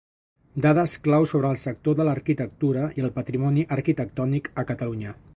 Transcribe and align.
Dades 0.65 0.93
clau 1.07 1.25
sobre 1.31 1.51
el 1.55 1.59
sector 1.63 1.97
de 1.99 2.07
l'arquitectura 2.07 2.85
i 3.01 3.05
el 3.09 3.13
patrimoni 3.19 3.65
arquitectònic 3.77 4.49
a 4.63 4.65
Catalunya. 4.71 5.15